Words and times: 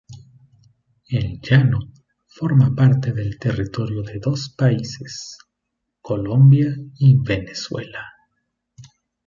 El 1.09 1.39
Llano 1.41 1.91
forma 2.25 2.73
parte 2.73 3.11
del 3.13 3.37
territorio 3.37 4.01
de 4.01 4.17
dos 4.17 4.49
países, 4.49 5.37
Colombia 6.01 6.75
y 6.97 7.21
Venezuela. 7.21 8.07